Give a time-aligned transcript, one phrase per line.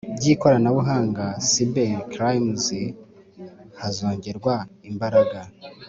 [0.19, 2.65] By ikoranabuhanga cyber crimes
[3.79, 4.53] hazongerwa
[4.89, 5.39] imbaraga